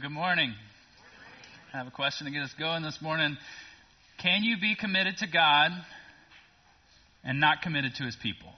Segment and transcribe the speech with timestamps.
[0.00, 0.54] Good morning.
[1.74, 3.36] I have a question to get us going this morning.
[4.22, 5.70] Can you be committed to God
[7.22, 8.48] and not committed to his people?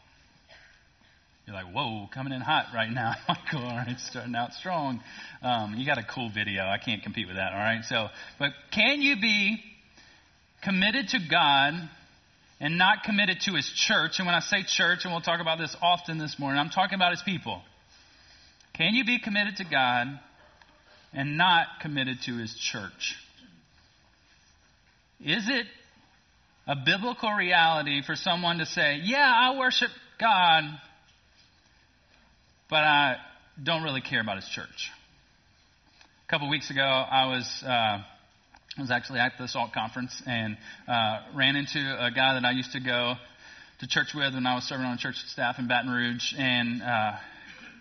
[1.45, 3.15] You're like, whoa, coming in hot right now.
[3.29, 5.01] Michael, all right, starting out strong.
[5.43, 6.63] Um, you got a cool video.
[6.63, 7.83] I can't compete with that, all right?
[7.83, 8.07] So,
[8.39, 9.61] but can you be
[10.63, 11.75] committed to God
[12.61, 14.21] and not committed to his church?
[14.21, 16.95] And when I say church, and we'll talk about this often this morning, I'm talking
[16.95, 17.61] about his people.
[18.75, 20.21] Can you be committed to God
[21.15, 23.15] and not committed to his church.
[25.21, 25.67] Is it
[26.67, 30.65] a biblical reality for someone to say, Yeah, I worship God,
[32.69, 33.17] but I
[33.63, 34.91] don't really care about his church?
[36.27, 37.65] A couple weeks ago, I was.
[37.65, 38.03] Uh,
[38.77, 42.51] I was actually at the SALT conference and uh, ran into a guy that I
[42.51, 43.15] used to go
[43.79, 47.13] to church with when I was serving on church staff in Baton Rouge, and uh,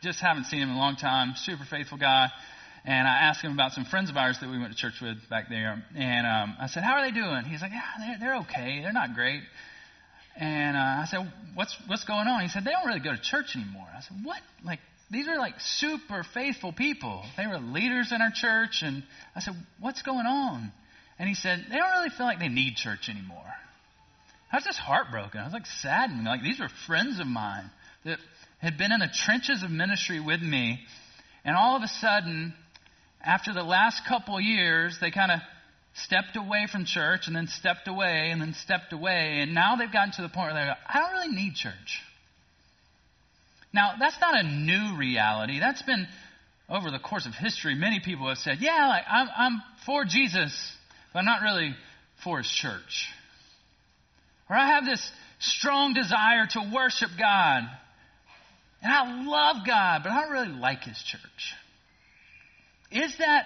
[0.04, 1.34] just haven't seen him in a long time.
[1.36, 2.28] Super faithful guy.
[2.86, 5.18] And I asked him about some friends of ours that we went to church with
[5.30, 5.84] back there.
[5.96, 7.46] And um, I said, How are they doing?
[7.46, 8.82] He's like, Yeah, they're, they're okay.
[8.82, 9.42] They're not great.
[10.36, 12.42] And uh, I said, what's, what's going on?
[12.42, 13.88] He said, They don't really go to church anymore.
[13.96, 14.40] I said, What?
[14.66, 14.80] Like,
[15.12, 17.24] these are like super faithful people.
[17.38, 18.82] They were leaders in our church.
[18.82, 19.04] And
[19.36, 20.72] I said, What's going on?
[21.20, 23.40] And he said, They don't really feel like they need church anymore.
[24.52, 25.40] I was just heartbroken.
[25.40, 26.26] I was like saddened.
[26.26, 27.72] Like, these were friends of mine
[28.06, 28.20] that
[28.60, 30.80] had been in the trenches of ministry with me.
[31.46, 32.54] And all of a sudden,
[33.24, 35.40] after the last couple years, they kind of
[35.96, 39.40] stepped away from church and then stepped away and then stepped away.
[39.42, 42.02] And now they've gotten to the point where they go, I don't really need church.
[43.74, 45.60] Now, that's not a new reality.
[45.60, 46.08] That's been
[46.70, 47.76] over the course of history.
[47.76, 50.54] Many people have said, Yeah, like, I'm, I'm for Jesus,
[51.12, 51.76] but I'm not really
[52.24, 53.08] for his church.
[54.50, 57.64] Or I have this strong desire to worship God.
[58.82, 61.54] And I love God, but I don't really like his church.
[62.94, 63.46] Is that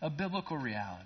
[0.00, 1.04] a biblical reality?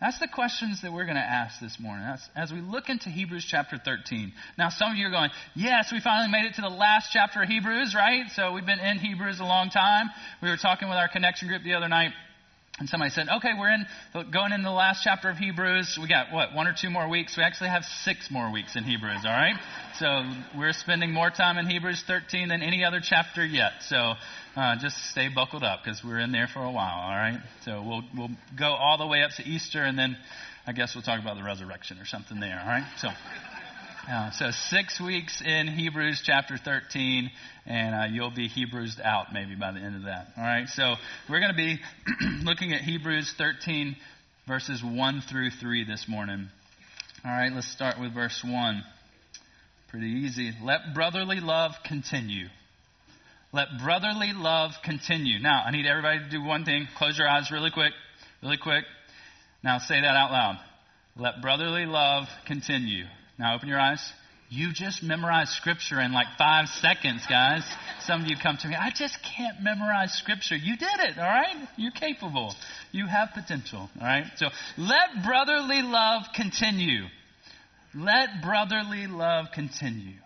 [0.00, 3.46] That's the questions that we're going to ask this morning as we look into Hebrews
[3.48, 4.32] chapter 13.
[4.58, 7.42] Now, some of you are going, Yes, we finally made it to the last chapter
[7.42, 8.24] of Hebrews, right?
[8.34, 10.08] So we've been in Hebrews a long time.
[10.42, 12.10] We were talking with our connection group the other night.
[12.80, 13.86] And somebody said, okay, we're in
[14.32, 15.96] going into the last chapter of Hebrews.
[16.00, 17.36] We got what, one or two more weeks?
[17.36, 19.54] We actually have six more weeks in Hebrews, all right?
[20.00, 20.24] So
[20.58, 23.74] we're spending more time in Hebrews 13 than any other chapter yet.
[23.82, 24.14] So
[24.56, 27.38] uh, just stay buckled up because we're in there for a while, all right?
[27.64, 30.16] So we'll, we'll go all the way up to Easter and then
[30.66, 32.84] I guess we'll talk about the resurrection or something there, all right?
[32.98, 33.08] So.
[34.06, 37.30] Uh, so six weeks in Hebrews chapter 13,
[37.64, 40.26] and uh, you'll be Hebrews out maybe by the end of that.
[40.36, 40.68] All right.
[40.68, 40.96] So
[41.30, 41.78] we're going to be
[42.44, 43.96] looking at Hebrews 13
[44.46, 46.48] verses 1 through 3 this morning.
[47.24, 47.50] All right.
[47.50, 48.82] Let's start with verse 1.
[49.88, 50.52] Pretty easy.
[50.62, 52.48] Let brotherly love continue.
[53.54, 55.38] Let brotherly love continue.
[55.38, 56.88] Now, I need everybody to do one thing.
[56.98, 57.92] Close your eyes really quick,
[58.42, 58.84] really quick.
[59.62, 60.58] Now say that out loud.
[61.16, 63.04] Let brotherly love continue.
[63.38, 64.00] Now open your eyes.
[64.50, 67.64] You just memorized scripture in like five seconds, guys.
[68.00, 70.54] Some of you come to me, I just can't memorize scripture.
[70.54, 71.56] You did it, all right?
[71.76, 72.54] You're capable.
[72.92, 74.26] You have potential, all right?
[74.36, 77.06] So let brotherly love continue.
[77.94, 80.18] Let brotherly love continue.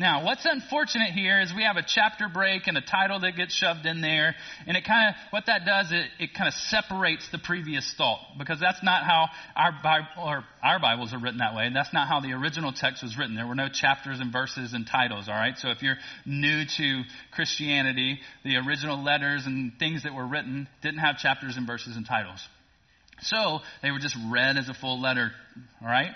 [0.00, 3.54] Now, what's unfortunate here is we have a chapter break and a title that gets
[3.54, 4.34] shoved in there,
[4.66, 8.18] and it kind of, what that does, it, it kind of separates the previous thought,
[8.38, 11.92] because that's not how our, Bible, or our Bibles are written that way, and that's
[11.92, 13.34] not how the original text was written.
[13.36, 15.58] There were no chapters and verses and titles, all right?
[15.58, 17.02] So if you're new to
[17.32, 22.06] Christianity, the original letters and things that were written didn't have chapters and verses and
[22.06, 22.40] titles.
[23.20, 25.30] So they were just read as a full letter,
[25.82, 26.12] all right?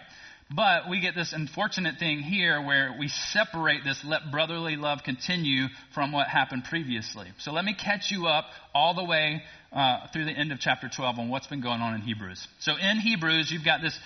[0.50, 5.66] But we get this unfortunate thing here where we separate this let brotherly love continue
[5.94, 7.28] from what happened previously.
[7.38, 8.44] So let me catch you up
[8.74, 11.94] all the way uh, through the end of chapter 12 on what's been going on
[11.94, 12.46] in Hebrews.
[12.60, 13.98] So in Hebrews, you've got this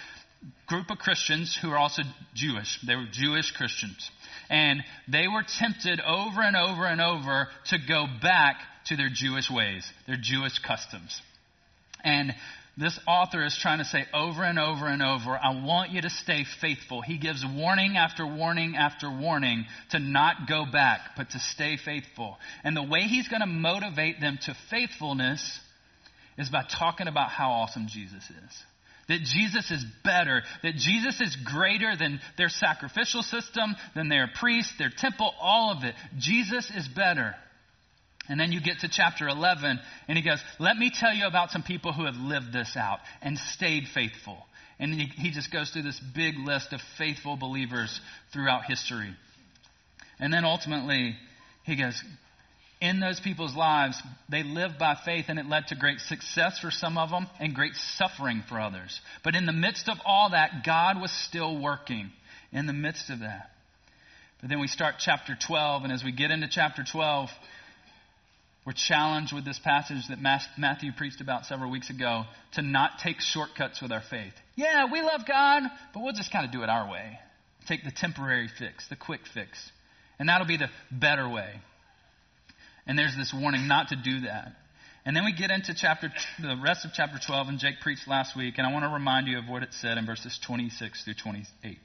[0.67, 2.03] group of Christians who are also
[2.35, 2.79] Jewish.
[2.87, 4.11] They were Jewish Christians.
[4.49, 8.57] And they were tempted over and over and over to go back
[8.87, 11.21] to their Jewish ways, their Jewish customs.
[12.05, 12.35] And
[12.79, 16.11] this author is trying to say over and over and over, I want you to
[16.11, 17.03] stay faithful.
[17.03, 22.39] He gives warning after warning after warning to not go back, but to stay faithful.
[22.63, 25.59] And the way he's going to motivate them to faithfulness
[26.39, 28.63] is by talking about how awesome Jesus is.
[29.09, 34.75] That Jesus is better, that Jesus is greater than their sacrificial system, than their priest,
[34.79, 35.95] their temple, all of it.
[36.19, 37.35] Jesus is better.
[38.29, 41.51] And then you get to chapter 11, and he goes, Let me tell you about
[41.51, 44.39] some people who have lived this out and stayed faithful.
[44.79, 48.01] And he, he just goes through this big list of faithful believers
[48.33, 49.15] throughout history.
[50.21, 51.17] And then ultimately,
[51.65, 52.03] he goes,
[52.81, 56.71] in those people's lives, they lived by faith and it led to great success for
[56.71, 59.01] some of them and great suffering for others.
[59.25, 62.11] But in the midst of all that, God was still working
[62.53, 63.51] in the midst of that.
[64.41, 67.29] But then we start chapter 12, and as we get into chapter 12,
[68.67, 73.21] we're challenged with this passage that Matthew preached about several weeks ago to not take
[73.21, 74.35] shortcuts with our faith.
[74.57, 75.63] Yeah, we love God,
[75.95, 77.19] but we'll just kind of do it our way.
[77.67, 79.71] Take the temporary fix, the quick fix.
[80.19, 81.61] And that'll be the better way.
[82.87, 84.53] And there's this warning not to do that.
[85.07, 88.37] And then we get into chapter, the rest of chapter 12, and Jake preached last
[88.37, 91.15] week, and I want to remind you of what it said in verses 26 through
[91.15, 91.79] 28.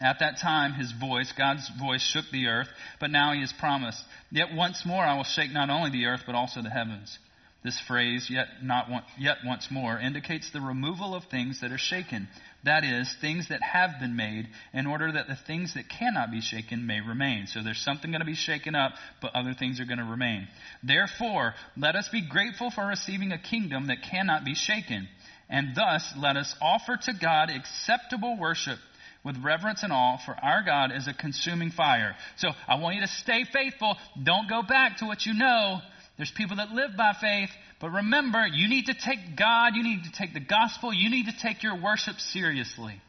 [0.00, 2.68] At that time, his voice, God's voice, shook the earth,
[3.00, 6.22] but now he has promised, Yet once more I will shake not only the earth,
[6.26, 7.18] but also the heavens.
[7.64, 11.78] This phrase, yet, not one, yet once more, indicates the removal of things that are
[11.78, 12.28] shaken.
[12.62, 16.40] That is, things that have been made, in order that the things that cannot be
[16.40, 17.48] shaken may remain.
[17.48, 20.46] So there's something going to be shaken up, but other things are going to remain.
[20.84, 25.08] Therefore, let us be grateful for receiving a kingdom that cannot be shaken.
[25.48, 28.78] And thus, let us offer to God acceptable worship
[29.26, 32.14] with reverence and awe, for our God is a consuming fire.
[32.36, 33.96] So I want you to stay faithful.
[34.22, 35.80] Don't go back to what you know.
[36.16, 37.50] There's people that live by faith,
[37.80, 41.26] but remember, you need to take God, you need to take the gospel, you need
[41.26, 43.02] to take your worship seriously.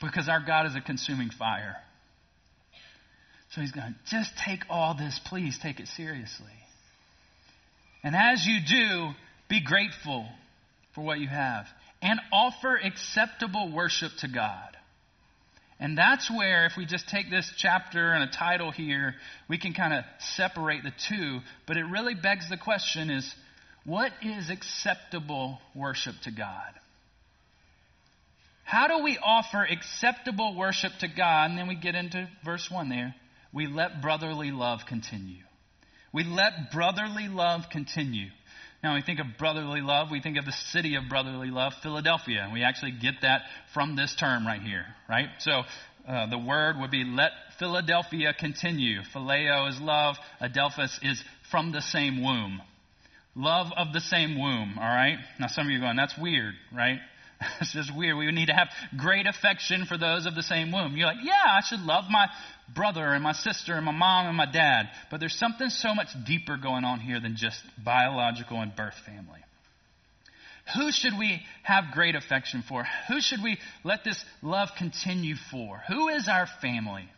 [0.00, 1.76] Because our God is a consuming fire.
[3.54, 6.46] So he's going, just take all this, please take it seriously.
[8.02, 9.10] And as you do,
[9.50, 10.26] be grateful
[10.94, 11.66] for what you have
[12.00, 14.77] and offer acceptable worship to God.
[15.80, 19.14] And that's where, if we just take this chapter and a title here,
[19.48, 20.04] we can kind of
[20.36, 21.40] separate the two.
[21.66, 23.32] But it really begs the question is
[23.84, 26.74] what is acceptable worship to God?
[28.64, 31.50] How do we offer acceptable worship to God?
[31.50, 33.14] And then we get into verse 1 there.
[33.52, 35.42] We let brotherly love continue.
[36.12, 38.28] We let brotherly love continue.
[38.82, 42.42] Now, we think of brotherly love, we think of the city of brotherly love, Philadelphia.
[42.44, 43.42] And we actually get that
[43.74, 45.28] from this term right here, right?
[45.40, 45.62] So
[46.06, 49.00] uh, the word would be let Philadelphia continue.
[49.14, 52.62] Phileo is love, Adelphus is from the same womb.
[53.34, 55.18] Love of the same womb, all right?
[55.40, 56.98] Now, some of you are going, that's weird, right?
[57.60, 58.16] it's just weird.
[58.16, 60.96] We need to have great affection for those of the same womb.
[60.96, 62.26] You're like, yeah, I should love my
[62.74, 64.90] brother and my sister and my mom and my dad.
[65.10, 69.40] But there's something so much deeper going on here than just biological and birth family.
[70.76, 72.84] Who should we have great affection for?
[73.08, 75.82] Who should we let this love continue for?
[75.88, 77.08] Who is our family?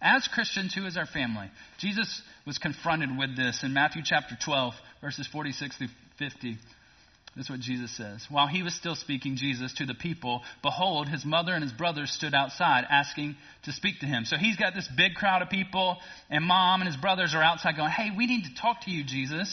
[0.00, 1.48] As Christians, who is our family?
[1.78, 6.58] Jesus was confronted with this in Matthew chapter 12, verses 46 through 50.
[7.34, 8.26] That's what Jesus says.
[8.28, 12.10] While he was still speaking, Jesus, to the people, behold, his mother and his brothers
[12.10, 14.26] stood outside asking to speak to him.
[14.26, 15.96] So he's got this big crowd of people,
[16.28, 19.02] and mom and his brothers are outside going, Hey, we need to talk to you,
[19.02, 19.48] Jesus.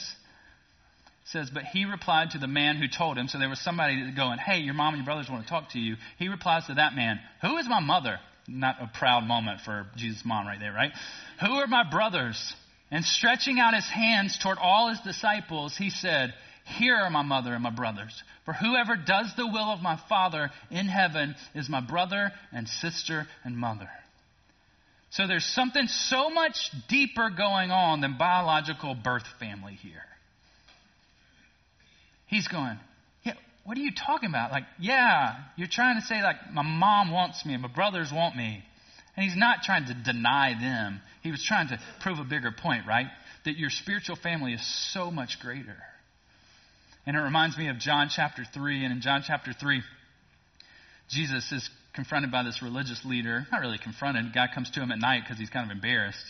[1.24, 3.30] It says, But he replied to the man who told him.
[3.30, 5.80] So there was somebody going, Hey, your mom and your brothers want to talk to
[5.80, 5.96] you.
[6.18, 8.20] He replies to that man, Who is my mother?
[8.46, 10.92] Not a proud moment for Jesus' mom right there, right?
[11.40, 12.54] Who are my brothers?
[12.92, 16.34] And stretching out his hands toward all his disciples, he said,
[16.70, 18.24] here are my mother and my brothers.
[18.46, 23.28] For whoever does the will of my Father in heaven is my brother and sister
[23.44, 23.90] and mother.
[25.12, 30.04] So there's something so much deeper going on than biological birth family here.
[32.28, 32.78] He's going,
[33.24, 33.34] yeah,
[33.66, 34.52] what are you talking about?
[34.52, 38.36] Like, yeah, you're trying to say, like, my mom wants me and my brothers want
[38.36, 38.64] me.
[39.16, 41.02] And he's not trying to deny them.
[41.24, 43.08] He was trying to prove a bigger point, right?
[43.46, 45.78] That your spiritual family is so much greater.
[47.10, 48.84] And it reminds me of John chapter 3.
[48.86, 49.82] And in John chapter 3,
[51.10, 53.48] Jesus is confronted by this religious leader.
[53.52, 54.26] Not really confronted.
[54.26, 56.24] The guy comes to him at night because he's kind of embarrassed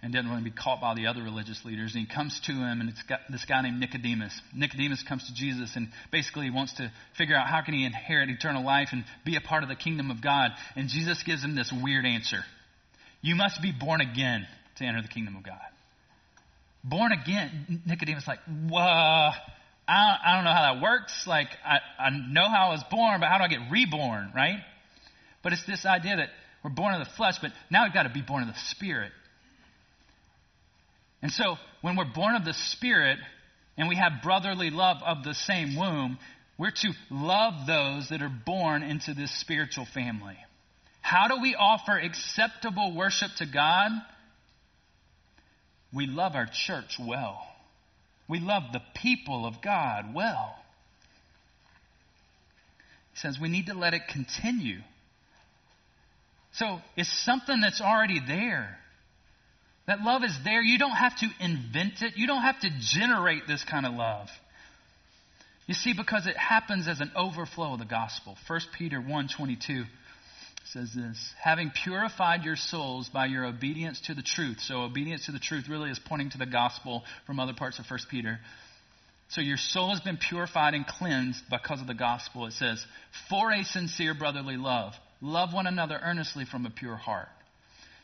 [0.00, 1.94] and doesn't want to be caught by the other religious leaders.
[1.94, 4.32] And he comes to him, and it's got this guy named Nicodemus.
[4.54, 8.64] Nicodemus comes to Jesus and basically wants to figure out how can he inherit eternal
[8.64, 10.52] life and be a part of the kingdom of God.
[10.74, 12.40] And Jesus gives him this weird answer.
[13.20, 15.60] You must be born again to enter the kingdom of God.
[16.82, 17.82] Born again.
[17.84, 18.40] Nicodemus like,
[18.70, 19.32] whoa.
[19.86, 21.26] I don't, I don't know how that works.
[21.26, 24.60] Like, I, I know how I was born, but how do I get reborn, right?
[25.42, 26.28] But it's this idea that
[26.62, 29.12] we're born of the flesh, but now we've got to be born of the Spirit.
[31.20, 33.18] And so, when we're born of the Spirit
[33.76, 36.18] and we have brotherly love of the same womb,
[36.58, 40.36] we're to love those that are born into this spiritual family.
[41.02, 43.90] How do we offer acceptable worship to God?
[45.92, 47.42] We love our church well.
[48.28, 50.56] We love the people of God well.
[53.12, 54.78] He says we need to let it continue.
[56.52, 58.78] So it's something that's already there.
[59.86, 60.62] That love is there.
[60.62, 62.16] You don't have to invent it.
[62.16, 64.28] You don't have to generate this kind of love.
[65.66, 68.36] You see, because it happens as an overflow of the gospel.
[68.46, 69.84] 1 Peter 1.22
[70.72, 74.60] says this, having purified your souls by your obedience to the truth.
[74.60, 77.84] So obedience to the truth really is pointing to the gospel from other parts of
[77.88, 78.38] 1 Peter.
[79.28, 82.46] So your soul has been purified and cleansed because of the gospel.
[82.46, 82.84] It says,
[83.28, 84.94] for a sincere brotherly love.
[85.20, 87.28] Love one another earnestly from a pure heart.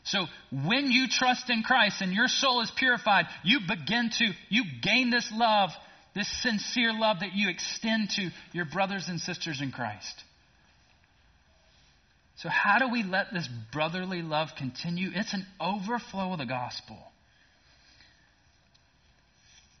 [0.03, 4.63] So when you trust in Christ and your soul is purified, you begin to, you
[4.81, 5.69] gain this love,
[6.15, 10.23] this sincere love that you extend to your brothers and sisters in Christ.
[12.41, 15.09] So, how do we let this brotherly love continue?
[15.13, 16.97] It's an overflow of the gospel.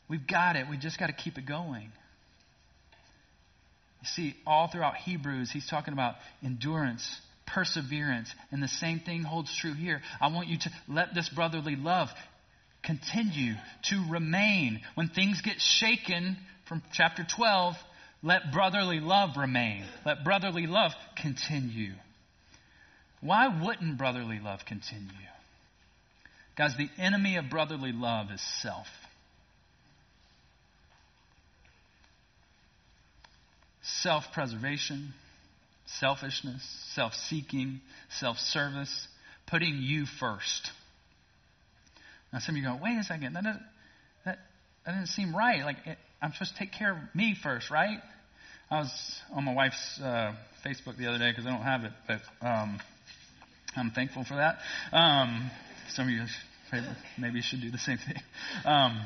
[0.07, 0.67] We've got it.
[0.69, 1.91] We just got to keep it going.
[4.01, 7.09] You see, all throughout Hebrews, he's talking about endurance,
[7.47, 10.01] perseverance, and the same thing holds true here.
[10.19, 12.09] I want you to let this brotherly love
[12.83, 13.53] continue
[13.85, 14.81] to remain.
[14.93, 16.37] When things get shaken
[16.67, 17.73] from chapter 12,
[18.21, 19.83] let brotherly love remain.
[20.05, 21.93] Let brotherly love continue.
[23.21, 25.07] Why wouldn't brotherly love continue?
[26.57, 28.87] Guys, the enemy of brotherly love is self.
[33.83, 35.13] Self preservation,
[35.85, 36.63] selfishness,
[36.93, 37.81] self seeking,
[38.19, 39.07] self service,
[39.47, 40.71] putting you first.
[42.33, 43.63] Now, some of you go, wait a second, that doesn't,
[44.25, 44.39] that,
[44.85, 45.63] that doesn't seem right.
[45.65, 47.99] Like, it, I'm supposed to take care of me first, right?
[48.69, 50.33] I was on my wife's uh,
[50.65, 52.79] Facebook the other day because I don't have it, but um,
[53.75, 54.57] I'm thankful for that.
[54.91, 55.49] Um,
[55.93, 56.25] some of you
[57.17, 58.21] maybe should do the same thing.
[58.65, 59.05] Um,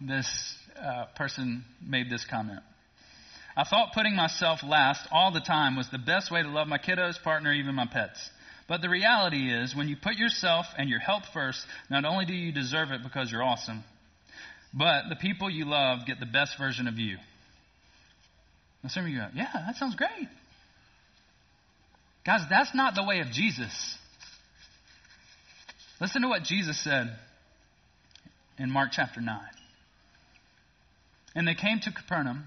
[0.00, 2.60] this uh, person made this comment.
[3.56, 6.78] I thought putting myself last all the time was the best way to love my
[6.78, 8.18] kiddos, partner, even my pets.
[8.68, 12.32] But the reality is, when you put yourself and your health first, not only do
[12.32, 13.82] you deserve it because you're awesome,
[14.72, 17.16] but the people you love get the best version of you.
[18.82, 20.28] Now, some of you go, yeah, that sounds great.
[22.30, 23.98] Guys, that's not the way of Jesus.
[26.00, 27.10] Listen to what Jesus said
[28.56, 29.36] in Mark chapter 9.
[31.34, 32.44] And they came to Capernaum.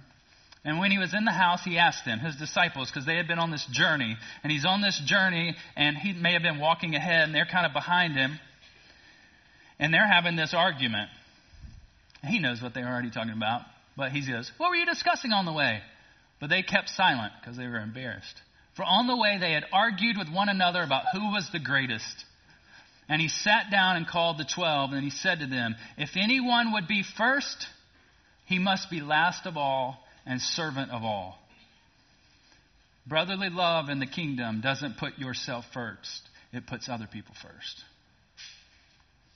[0.64, 3.28] And when he was in the house, he asked them, his disciples, because they had
[3.28, 4.16] been on this journey.
[4.42, 7.66] And he's on this journey, and he may have been walking ahead, and they're kind
[7.66, 8.40] of behind him.
[9.80, 11.10] And they're having this argument.
[12.26, 13.64] He knows what they're already talking about.
[13.98, 15.82] But he goes, What were you discussing on the way?
[16.40, 18.42] But they kept silent because they were embarrassed.
[18.76, 22.26] For on the way they had argued with one another about who was the greatest.
[23.08, 26.74] And he sat down and called the twelve, and he said to them, If anyone
[26.74, 27.68] would be first,
[28.46, 31.38] he must be last of all and servant of all.
[33.06, 36.22] Brotherly love in the kingdom doesn't put yourself first,
[36.54, 37.84] it puts other people first.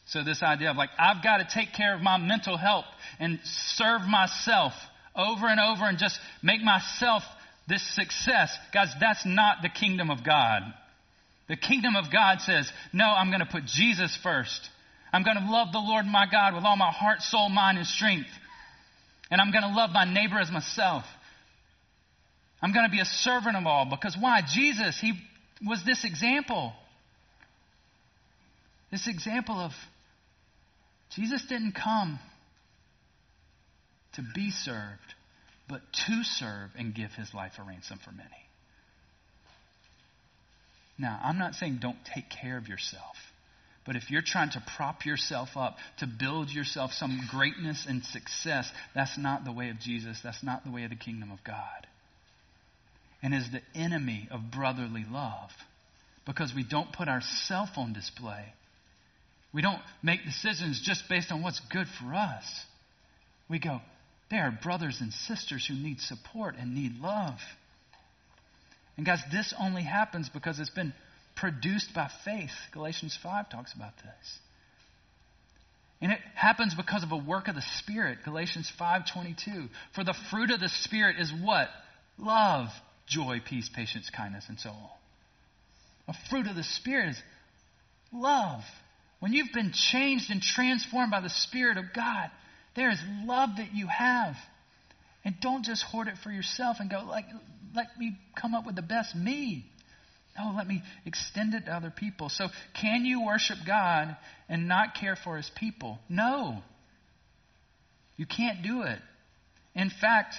[0.07, 2.85] So, this idea of like, I've got to take care of my mental health
[3.19, 4.71] and serve myself
[5.13, 7.23] over and over and just make myself
[7.67, 10.61] this success, guys, that's not the kingdom of God.
[11.49, 14.69] The kingdom of God says, no, I'm going to put Jesus first.
[15.13, 17.87] I'm going to love the Lord my God with all my heart, soul, mind, and
[17.87, 18.29] strength.
[19.31, 21.03] And I'm going to love my neighbor as myself.
[22.61, 24.41] I'm going to be a servant of all because why?
[24.53, 25.13] Jesus, he
[25.65, 26.73] was this example.
[28.91, 29.71] This example of
[31.15, 32.19] Jesus didn't come
[34.13, 35.13] to be served,
[35.67, 38.29] but to serve and give his life a ransom for many.
[40.97, 43.15] Now, I'm not saying don't take care of yourself.
[43.85, 48.69] But if you're trying to prop yourself up, to build yourself some greatness and success,
[48.93, 50.19] that's not the way of Jesus.
[50.21, 51.87] That's not the way of the kingdom of God.
[53.23, 55.51] And is the enemy of brotherly love.
[56.25, 58.53] Because we don't put ourself on display.
[59.53, 62.43] We don't make decisions just based on what's good for us.
[63.49, 63.79] We go,
[64.29, 67.39] they are brothers and sisters who need support and need love.
[68.97, 70.93] And guys, this only happens because it's been
[71.35, 72.51] produced by faith.
[72.73, 74.39] Galatians 5 talks about this.
[76.01, 78.19] And it happens because of a work of the Spirit.
[78.23, 79.69] Galatians 5:22.
[79.93, 81.69] For the fruit of the Spirit is what?
[82.17, 82.69] Love,
[83.07, 84.89] joy, peace, patience, kindness, and so on.
[86.09, 87.23] A fruit of the Spirit is
[88.11, 88.63] love.
[89.19, 92.29] When you've been changed and transformed by the Spirit of God,
[92.77, 94.35] there is love that you have.
[95.25, 97.25] And don't just hoard it for yourself and go, like,
[97.75, 99.65] let me come up with the best me.
[100.39, 102.29] No, let me extend it to other people.
[102.29, 102.47] So,
[102.79, 104.15] can you worship God
[104.47, 105.99] and not care for his people?
[106.07, 106.59] No.
[108.15, 108.99] You can't do it.
[109.75, 110.35] In fact,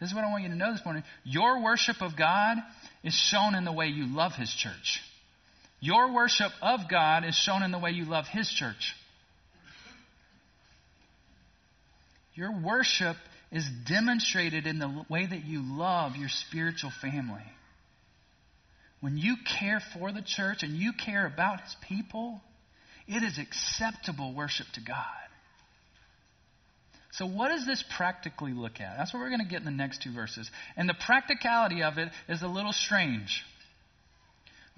[0.00, 1.02] this is what I want you to know this morning.
[1.24, 2.56] Your worship of God
[3.04, 5.00] is shown in the way you love his church.
[5.80, 8.94] Your worship of God is shown in the way you love His church.
[12.40, 13.18] Your worship
[13.52, 17.44] is demonstrated in the way that you love your spiritual family.
[19.02, 22.40] When you care for the church and you care about His people,
[23.06, 25.04] it is acceptable worship to God.
[27.12, 28.96] So, what does this practically look at?
[28.96, 30.50] That's what we're going to get in the next two verses.
[30.78, 33.44] And the practicality of it is a little strange.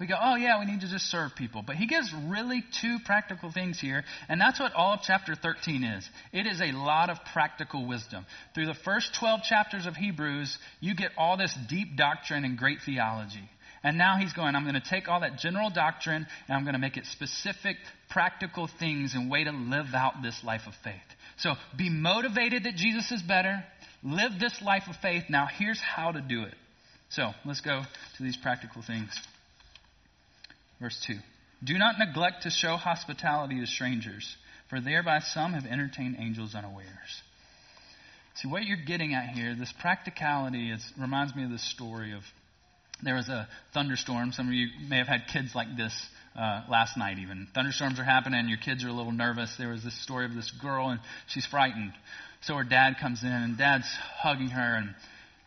[0.03, 1.63] We go, oh, yeah, we need to just serve people.
[1.65, 5.81] But he gives really two practical things here, and that's what all of chapter 13
[5.81, 6.09] is.
[6.33, 8.25] It is a lot of practical wisdom.
[8.53, 12.79] Through the first 12 chapters of Hebrews, you get all this deep doctrine and great
[12.85, 13.49] theology.
[13.81, 16.73] And now he's going, I'm going to take all that general doctrine and I'm going
[16.73, 17.77] to make it specific,
[18.09, 20.95] practical things and way to live out this life of faith.
[21.37, 23.63] So be motivated that Jesus is better.
[24.03, 25.23] Live this life of faith.
[25.29, 26.55] Now, here's how to do it.
[27.07, 27.83] So let's go
[28.17, 29.17] to these practical things.
[30.83, 31.15] Verse 2
[31.63, 34.35] Do not neglect to show hospitality to strangers,
[34.69, 37.23] for thereby some have entertained angels unawares.
[38.35, 42.23] See, what you're getting at here, this practicality, is, reminds me of this story of
[43.01, 44.33] there was a thunderstorm.
[44.33, 45.93] Some of you may have had kids like this
[46.37, 47.47] uh, last night, even.
[47.55, 49.55] Thunderstorms are happening, your kids are a little nervous.
[49.57, 51.93] There was this story of this girl, and she's frightened.
[52.41, 53.87] So her dad comes in, and dad's
[54.17, 54.95] hugging her and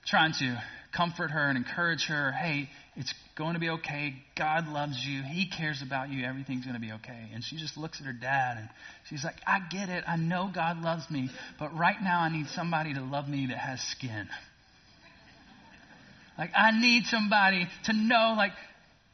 [0.07, 0.63] trying to
[0.93, 2.33] comfort her and encourage her.
[2.33, 4.15] Hey, it's going to be okay.
[4.37, 5.23] God loves you.
[5.23, 6.25] He cares about you.
[6.25, 7.31] Everything's going to be okay.
[7.35, 8.69] And she just looks at her dad and
[9.09, 10.05] she's like, I get it.
[10.09, 13.59] I know God loves me, but right now I need somebody to love me that
[13.59, 14.29] has skin.
[16.39, 18.53] Like, I need somebody to know, like,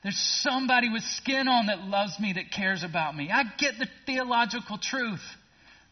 [0.03, 3.31] there's somebody with skin on that loves me, that cares about me.
[3.33, 5.23] I get the theological truth.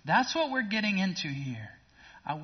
[0.04, 1.68] That's what we're getting into here.
[2.26, 2.40] I,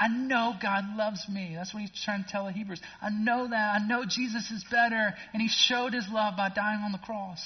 [0.00, 1.54] I know God loves me.
[1.54, 2.80] That's what he's trying to tell the Hebrews.
[3.00, 3.80] I know that.
[3.80, 7.40] I know Jesus is better, and he showed his love by dying on the cross.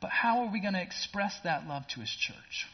[0.00, 2.66] But how are we going to express that love to his church?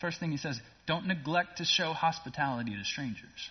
[0.00, 3.50] First thing he says, don't neglect to show hospitality to strangers.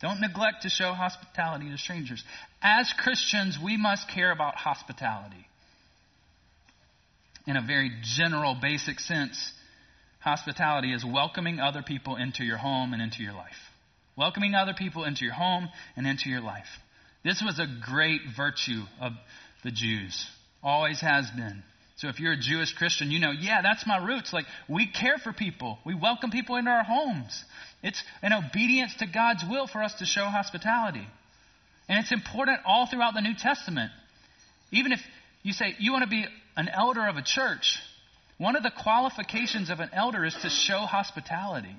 [0.00, 2.24] Don't neglect to show hospitality to strangers.
[2.60, 5.46] As Christians, we must care about hospitality.
[7.46, 9.52] In a very general, basic sense,
[10.22, 13.56] hospitality is welcoming other people into your home and into your life.
[14.16, 16.66] Welcoming other people into your home and into your life.
[17.24, 19.12] This was a great virtue of
[19.64, 20.26] the Jews,
[20.62, 21.62] always has been.
[21.96, 24.32] So if you're a Jewish Christian, you know, yeah, that's my roots.
[24.32, 27.44] Like, we care for people, we welcome people into our homes.
[27.82, 31.06] It's an obedience to God's will for us to show hospitality.
[31.88, 33.92] And it's important all throughout the New Testament.
[34.70, 35.00] Even if
[35.42, 36.24] you say you want to be
[36.56, 37.78] an elder of a church,
[38.42, 41.76] one of the qualifications of an elder is to show hospitality.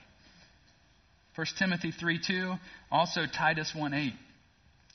[1.35, 2.53] 1 Timothy 3 2,
[2.89, 4.13] also Titus 1 8.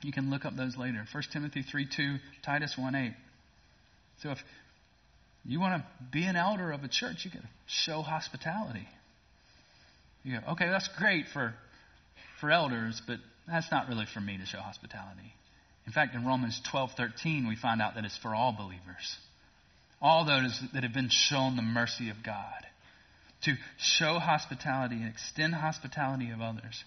[0.02, 1.04] You can look up those later.
[1.12, 3.12] 1 Timothy 3 2, Titus 1 8.
[4.22, 4.38] So if
[5.44, 8.88] you want to be an elder of a church, you got to show hospitality.
[10.24, 11.54] You go, okay, that's great for,
[12.40, 15.34] for elders, but that's not really for me to show hospitality.
[15.86, 19.18] In fact, in Romans 12:13, we find out that it's for all believers.
[20.00, 22.66] All those that have been shown the mercy of God.
[23.42, 26.84] To show hospitality and extend hospitality of others.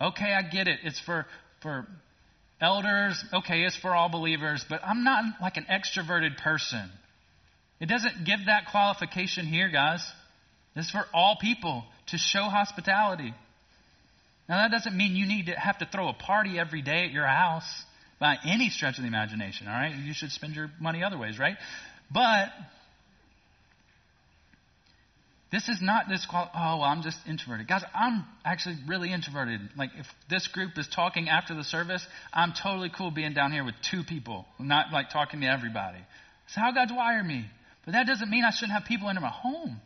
[0.00, 0.80] Okay, I get it.
[0.84, 1.26] It's for,
[1.62, 1.86] for
[2.60, 3.22] elders.
[3.32, 6.90] Okay, it's for all believers, but I'm not like an extroverted person.
[7.80, 10.04] It doesn't give that qualification here, guys.
[10.74, 13.34] It's for all people to show hospitality.
[14.48, 17.10] Now, that doesn't mean you need to have to throw a party every day at
[17.10, 17.68] your house
[18.18, 19.94] by any stretch of the imagination, all right?
[19.94, 21.56] You should spend your money other ways, right?
[22.12, 22.48] But
[25.50, 27.68] this is not this, quali- oh, well, I'm just introverted.
[27.68, 29.60] Guys, I'm actually really introverted.
[29.76, 33.64] Like, if this group is talking after the service, I'm totally cool being down here
[33.64, 35.98] with two people, not like talking to everybody.
[36.46, 37.46] It's how God's wired me.
[37.86, 39.80] But that doesn't mean I shouldn't have people into my home.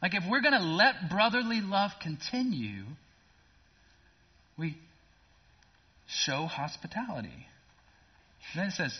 [0.00, 2.84] Like, if we're going to let brotherly love continue,
[4.56, 4.76] we
[6.06, 7.46] show hospitality.
[8.52, 8.96] and then it says,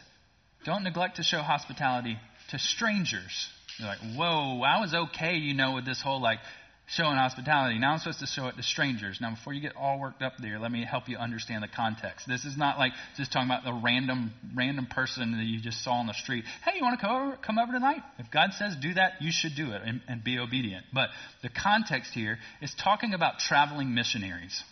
[0.65, 2.19] don't neglect to show hospitality
[2.51, 3.49] to strangers.
[3.79, 6.39] You're like, whoa, I was okay, you know, with this whole like
[6.87, 7.79] showing hospitality.
[7.79, 9.19] Now I'm supposed to show it to strangers.
[9.21, 12.27] Now, before you get all worked up there, let me help you understand the context.
[12.29, 15.95] This is not like just talking about the random random person that you just saw
[15.95, 16.45] on the street.
[16.65, 18.03] Hey, you want to come over, come over tonight?
[18.19, 20.85] If God says do that, you should do it and, and be obedient.
[20.93, 21.09] But
[21.43, 24.63] the context here is talking about traveling missionaries,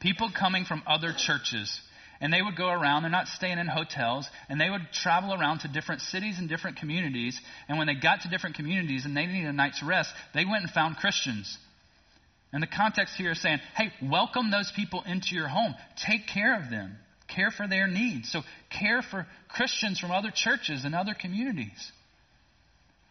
[0.00, 1.80] people coming from other churches
[2.20, 5.60] and they would go around, they're not staying in hotels, and they would travel around
[5.60, 7.40] to different cities and different communities.
[7.68, 10.62] And when they got to different communities and they needed a night's rest, they went
[10.62, 11.58] and found Christians.
[12.52, 15.74] And the context here is saying, hey, welcome those people into your home.
[16.06, 16.96] Take care of them.
[17.28, 18.30] care for their needs.
[18.30, 21.92] So care for Christians from other churches and other communities.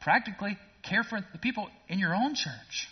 [0.02, 2.88] Practically, care for the people in your own church.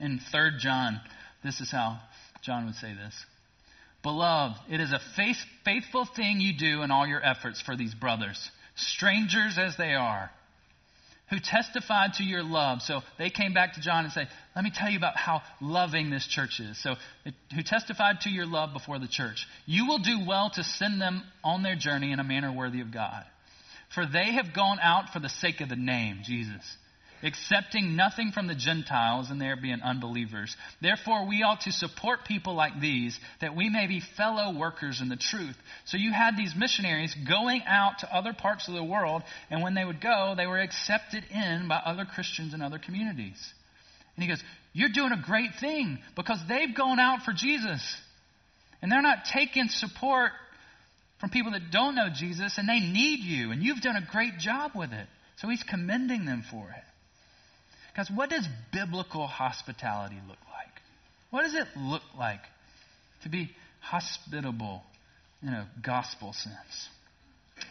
[0.00, 1.00] In 3 John,
[1.42, 2.00] this is how
[2.42, 3.14] John would say this.
[4.04, 7.94] Beloved, it is a faith, faithful thing you do in all your efforts for these
[7.94, 8.38] brothers,
[8.76, 10.30] strangers as they are
[11.30, 12.82] who testified to your love.
[12.82, 16.10] So they came back to John and said, Let me tell you about how loving
[16.10, 16.80] this church is.
[16.82, 16.94] So,
[17.54, 19.46] who testified to your love before the church.
[19.66, 22.92] You will do well to send them on their journey in a manner worthy of
[22.92, 23.24] God.
[23.94, 26.62] For they have gone out for the sake of the name, Jesus
[27.24, 30.54] accepting nothing from the Gentiles and there being unbelievers.
[30.80, 35.08] Therefore, we ought to support people like these that we may be fellow workers in
[35.08, 35.56] the truth.
[35.86, 39.74] So you had these missionaries going out to other parts of the world, and when
[39.74, 43.40] they would go, they were accepted in by other Christians in other communities.
[44.16, 47.82] And he goes, You're doing a great thing because they've gone out for Jesus.
[48.82, 50.32] And they're not taking support
[51.20, 54.38] from people that don't know Jesus, and they need you, and you've done a great
[54.38, 55.06] job with it.
[55.36, 56.84] So he's commending them for it.
[57.96, 60.72] Guys, what does biblical hospitality look like?
[61.30, 62.40] What does it look like
[63.22, 64.82] to be hospitable
[65.42, 66.88] in a gospel sense?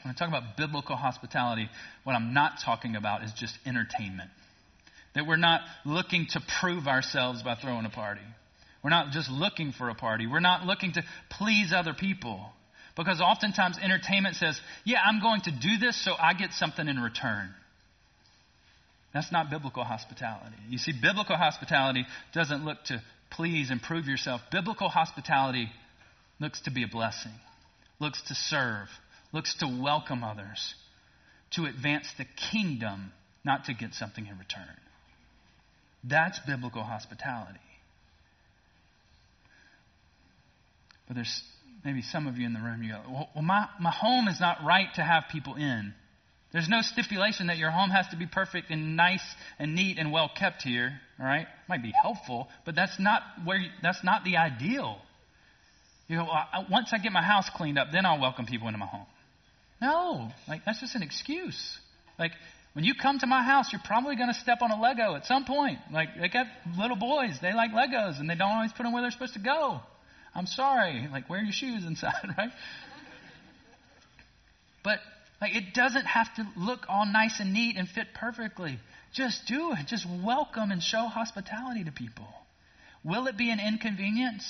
[0.03, 1.69] When I talk about biblical hospitality,
[2.05, 4.29] what I'm not talking about is just entertainment.
[5.15, 8.21] That we're not looking to prove ourselves by throwing a party.
[8.81, 10.25] We're not just looking for a party.
[10.25, 12.49] We're not looking to please other people.
[12.95, 16.97] Because oftentimes entertainment says, yeah, I'm going to do this so I get something in
[16.99, 17.53] return.
[19.13, 20.55] That's not biblical hospitality.
[20.69, 24.41] You see, biblical hospitality doesn't look to please and prove yourself.
[24.51, 25.69] Biblical hospitality
[26.39, 27.31] looks to be a blessing,
[27.99, 28.87] looks to serve,
[29.31, 30.73] looks to welcome others,
[31.51, 33.11] to advance the kingdom,
[33.45, 34.77] not to get something in return.
[36.03, 37.59] That's biblical hospitality.
[41.07, 41.41] But there's
[41.85, 44.63] maybe some of you in the room, you go, well, my, my home is not
[44.65, 45.93] right to have people in.
[46.53, 49.23] There's no stipulation that your home has to be perfect and nice
[49.57, 50.99] and neat and well kept here.
[51.19, 53.57] All right, might be helpful, but that's not where.
[53.57, 54.97] You, that's not the ideal.
[56.07, 58.77] You know, well, once I get my house cleaned up, then I'll welcome people into
[58.77, 59.07] my home.
[59.81, 61.79] No, like that's just an excuse.
[62.19, 62.31] Like
[62.73, 65.25] when you come to my house, you're probably going to step on a Lego at
[65.25, 65.79] some point.
[65.91, 66.45] Like they got
[66.77, 69.39] little boys, they like Legos, and they don't always put them where they're supposed to
[69.39, 69.79] go.
[70.35, 71.07] I'm sorry.
[71.11, 72.51] Like wear your shoes inside, right?
[74.83, 74.99] But
[75.43, 78.79] like it doesn't have to look all nice and neat and fit perfectly.
[79.13, 79.87] Just do it.
[79.87, 82.27] Just welcome and show hospitality to people.
[83.03, 84.45] Will it be an inconvenience?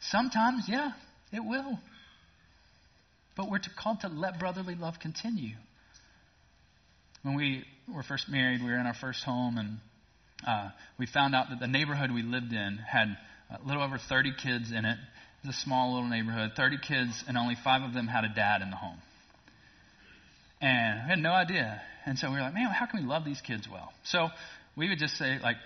[0.00, 0.92] Sometimes, yeah,
[1.34, 1.78] it will.
[3.36, 5.54] But we're called to let brotherly love continue.
[7.22, 9.78] When we were first married, we were in our first home, and
[10.48, 13.18] uh, we found out that the neighborhood we lived in had
[13.50, 14.96] a little over 30 kids in it.
[15.42, 18.32] It was a small little neighborhood, 30 kids, and only five of them had a
[18.34, 18.96] dad in the home.
[20.64, 21.82] And we had no idea.
[22.06, 23.92] And so we were like, man, how can we love these kids well?
[24.04, 24.28] So
[24.76, 25.56] we would just say, like,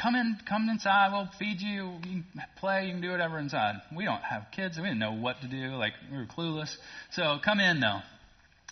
[0.00, 1.10] come in, come inside.
[1.12, 1.98] We'll feed you.
[2.04, 2.24] You can
[2.58, 2.86] play.
[2.86, 3.74] You can do whatever inside.
[3.94, 4.76] We don't have kids.
[4.76, 5.74] We didn't know what to do.
[5.74, 6.72] Like we were clueless.
[7.10, 8.00] So come in though.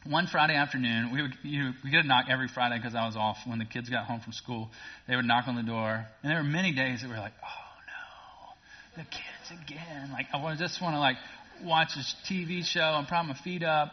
[0.07, 3.07] One Friday afternoon, we would you know, we get a knock every Friday because I
[3.07, 4.69] was off when the kids got home from school.
[5.09, 7.33] They would knock on the door, and there were many days that we were like,
[7.43, 10.13] oh no, the kids again.
[10.13, 11.17] Like I just want to like
[11.65, 13.93] watch this TV show and prop my feet up.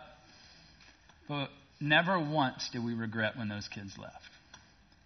[1.30, 1.48] But
[1.82, 4.30] Never once did we regret when those kids left.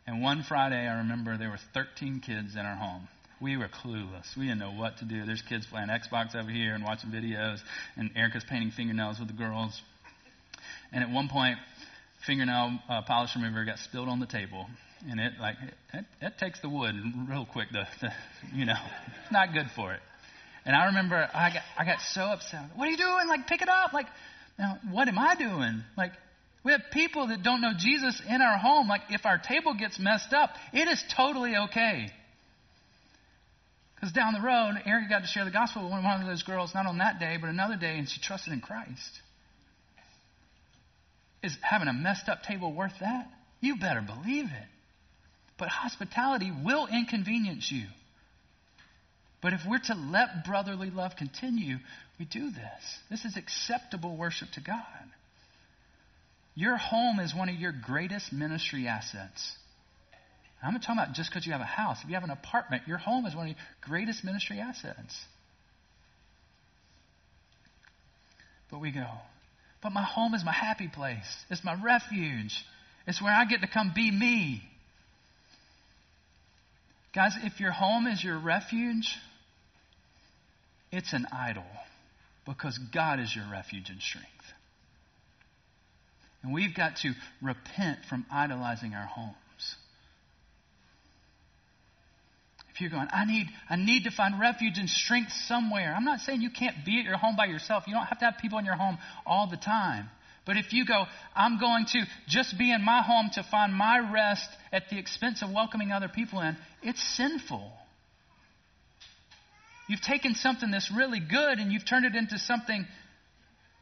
[0.06, 3.08] And one Friday, I remember there were 13 kids in our home.
[3.42, 4.36] We were clueless.
[4.38, 5.26] We didn't know what to do.
[5.26, 7.60] There's kids playing Xbox over here and watching videos,
[7.96, 9.82] and Erica's painting fingernails with the girls.
[10.92, 11.58] And at one point,
[12.26, 14.68] fingernail uh, polish remover got spilled on the table,
[15.10, 15.56] and it like
[15.94, 16.96] it, it takes the wood
[17.30, 18.14] real quick to, to
[18.54, 18.78] you know,
[19.32, 20.00] not good for it.
[20.66, 22.70] And I remember I got I got so upset.
[22.76, 23.28] What are you doing?
[23.28, 23.94] Like pick it up.
[23.94, 24.08] Like,
[24.58, 25.84] now what am I doing?
[25.98, 26.14] Like
[26.66, 28.88] we have people that don't know Jesus in our home.
[28.88, 32.08] Like, if our table gets messed up, it is totally okay.
[33.94, 36.74] Because down the road, Eric got to share the gospel with one of those girls,
[36.74, 39.22] not on that day, but another day, and she trusted in Christ.
[41.44, 43.30] Is having a messed up table worth that?
[43.62, 44.68] You better believe it.
[45.60, 47.86] But hospitality will inconvenience you.
[49.40, 51.78] But if we're to let brotherly love continue,
[52.18, 53.00] we do this.
[53.12, 55.12] This is acceptable worship to God.
[56.56, 59.52] Your home is one of your greatest ministry assets.
[60.64, 61.98] I'm not talking about just because you have a house.
[62.02, 65.16] If you have an apartment, your home is one of your greatest ministry assets.
[68.72, 69.06] But we go,
[69.84, 71.46] but my home is my happy place.
[71.52, 72.56] It's my refuge.
[73.06, 74.64] It's where I get to come be me.
[77.14, 79.08] Guys, if your home is your refuge,
[80.92, 81.64] it's an idol.
[82.46, 84.28] because God is your refuge and strength.
[86.46, 89.36] And we've got to repent from idolizing our homes.
[92.72, 95.96] If you're going, I need, I need to find refuge and strength somewhere.
[95.98, 97.86] I'm not saying you can't be at your home by yourself.
[97.88, 100.08] You don't have to have people in your home all the time.
[100.46, 101.06] But if you go,
[101.36, 105.42] I'm going to just be in my home to find my rest at the expense
[105.42, 107.72] of welcoming other people in, it's sinful.
[109.90, 112.86] You've taken something that's really good and you've turned it into something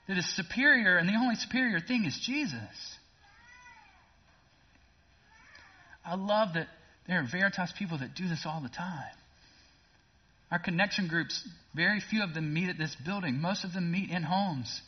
[0.08, 2.98] that is superior, and the only superior thing is Jesus.
[6.06, 6.68] I love that
[7.08, 9.16] there are Veritas people that do this all the time.
[10.52, 11.42] Our connection groups,
[11.74, 13.42] very few of them meet at this building.
[13.42, 14.82] Most of them meet in homes.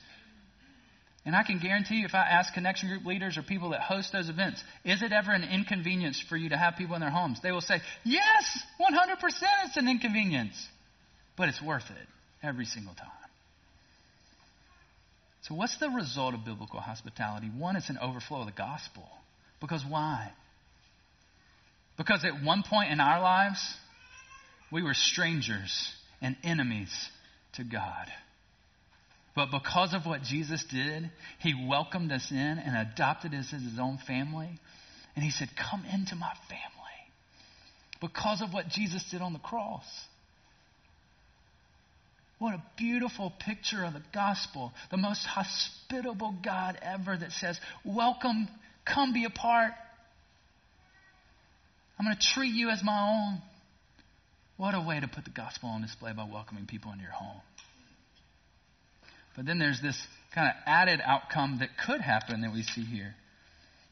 [1.25, 4.11] And I can guarantee you, if I ask connection group leaders or people that host
[4.13, 7.39] those events, is it ever an inconvenience for you to have people in their homes?
[7.41, 9.17] They will say, yes, 100%
[9.65, 10.55] it's an inconvenience.
[11.35, 12.07] But it's worth it
[12.47, 13.09] every single time.
[15.47, 17.51] So, what's the result of biblical hospitality?
[17.55, 19.07] One, it's an overflow of the gospel.
[19.61, 20.31] Because why?
[21.97, 23.59] Because at one point in our lives,
[24.71, 26.91] we were strangers and enemies
[27.53, 28.07] to God.
[29.35, 33.77] But because of what Jesus did, he welcomed us in and adopted us as his
[33.79, 34.49] own family.
[35.15, 36.61] And he said, Come into my family.
[38.01, 39.85] Because of what Jesus did on the cross.
[42.37, 44.73] What a beautiful picture of the gospel.
[44.91, 48.47] The most hospitable God ever that says, Welcome,
[48.85, 49.71] come be a part.
[51.97, 53.41] I'm going to treat you as my own.
[54.57, 57.41] What a way to put the gospel on display by welcoming people into your home.
[59.35, 59.97] But then there's this
[60.33, 63.15] kind of added outcome that could happen that we see here.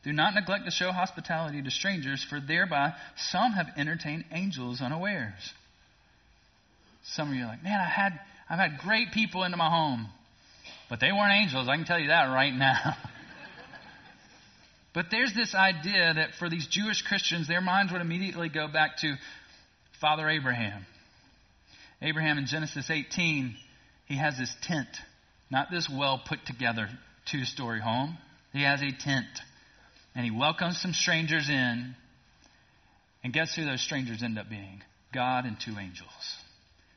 [0.03, 5.53] Do not neglect to show hospitality to strangers, for thereby some have entertained angels unawares.
[7.03, 8.19] Some of you are like, man, I had,
[8.53, 10.07] I've had great people into my home,
[10.87, 11.67] but they weren't angels.
[11.67, 12.95] I can tell you that right now.
[14.93, 18.97] but there's this idea that for these Jewish Christians, their minds would immediately go back
[18.97, 19.15] to
[19.99, 20.85] Father Abraham.
[21.99, 23.55] Abraham in Genesis 18,
[24.05, 24.89] he has this tent
[25.49, 26.89] not this well put together
[27.25, 28.19] two story home.
[28.51, 29.25] He has a tent.
[30.13, 31.95] And he welcomes some strangers in.
[33.23, 34.83] And guess who those strangers end up being?
[35.11, 36.42] God and two angels.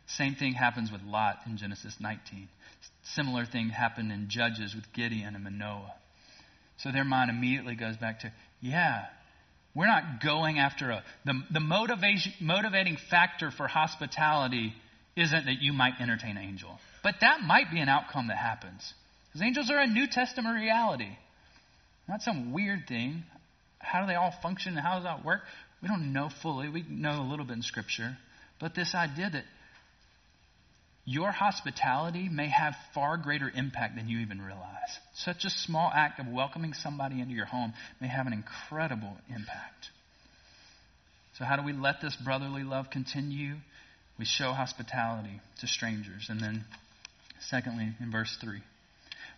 [0.07, 2.49] Same thing happens with Lot in Genesis 19.
[3.03, 5.95] Similar thing happened in Judges with Gideon and Manoah.
[6.79, 9.07] So their mind immediately goes back to, yeah,
[9.75, 11.03] we're not going after a.
[11.25, 14.75] The, the motivation, motivating factor for hospitality
[15.17, 16.79] isn't that you might entertain an angel.
[17.03, 18.95] But that might be an outcome that happens.
[19.29, 21.17] Because angels are a New Testament reality.
[22.09, 23.25] Not some weird thing.
[23.79, 25.41] How do they all function how does that work?
[25.83, 26.69] We don't know fully.
[26.69, 28.17] We know a little bit in Scripture.
[28.59, 29.45] But this idea that
[31.07, 34.99] your hospitality may have far greater impact than you even realize.
[35.15, 39.91] Such a small act of welcoming somebody into your home may have an incredible impact.
[41.39, 43.55] So, how do we let this brotherly love continue?
[44.19, 46.29] We show hospitality to strangers.
[46.29, 46.65] And then
[47.41, 48.61] Secondly, in verse 3.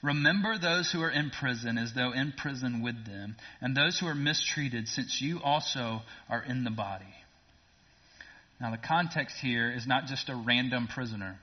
[0.03, 4.07] Remember those who are in prison as though in prison with them, and those who
[4.07, 7.05] are mistreated, since you also are in the body.
[8.61, 11.39] Now, the context here is not just a random prisoner.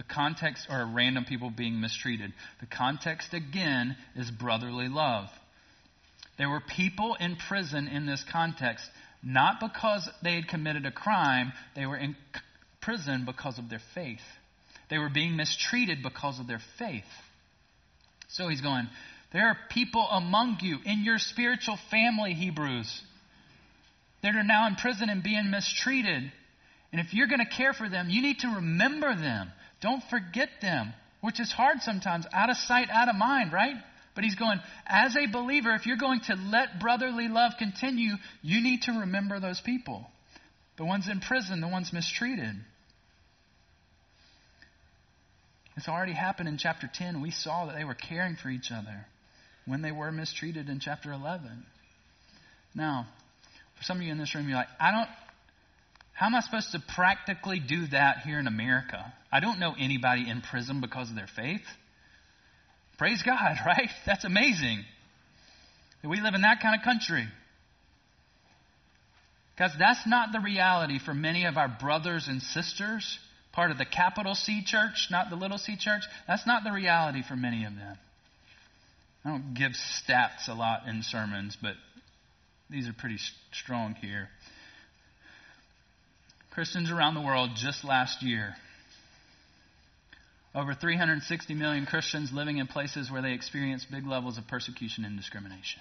[0.00, 2.32] The context are random people being mistreated.
[2.60, 5.28] The context, again, is brotherly love.
[6.38, 8.88] There were people in prison in this context,
[9.22, 12.16] not because they had committed a crime, they were in
[12.80, 14.22] prison because of their faith.
[14.88, 17.04] They were being mistreated because of their faith.
[18.28, 18.88] So he's going,
[19.34, 23.02] There are people among you in your spiritual family, Hebrews,
[24.22, 26.32] that are now in prison and being mistreated.
[26.90, 29.52] And if you're going to care for them, you need to remember them.
[29.80, 33.76] Don't forget them, which is hard sometimes, out of sight, out of mind, right?
[34.14, 38.62] But he's going, as a believer, if you're going to let brotherly love continue, you
[38.62, 40.06] need to remember those people.
[40.76, 42.56] The ones in prison, the ones mistreated.
[45.76, 47.22] It's already happened in chapter 10.
[47.22, 49.06] We saw that they were caring for each other
[49.66, 51.64] when they were mistreated in chapter 11.
[52.74, 53.06] Now,
[53.76, 55.08] for some of you in this room, you're like, I don't,
[56.12, 59.12] how am I supposed to practically do that here in America?
[59.32, 61.64] I don't know anybody in prison because of their faith.
[62.98, 63.90] Praise God, right?
[64.06, 64.84] That's amazing.
[66.02, 67.26] That we live in that kind of country.
[69.54, 73.18] Because that's not the reality for many of our brothers and sisters
[73.52, 76.02] part of the capital C church, not the little c church.
[76.26, 77.98] That's not the reality for many of them.
[79.24, 81.74] I don't give stats a lot in sermons, but
[82.70, 83.18] these are pretty
[83.52, 84.28] strong here.
[86.52, 88.54] Christians around the world just last year
[90.54, 95.16] Over 360 million Christians living in places where they experience big levels of persecution and
[95.16, 95.80] discrimination.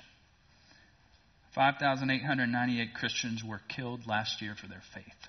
[1.55, 5.27] 5,898 Christians were killed last year for their faith.